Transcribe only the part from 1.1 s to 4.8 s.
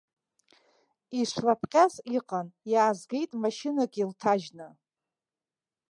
Ишлапҟьаз иҟан, иаазгеит машьынак илҭажьны.